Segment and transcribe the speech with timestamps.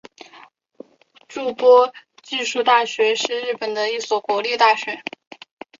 [1.27, 1.93] 筑波
[2.23, 5.03] 技术大学是日本的一所国立大学。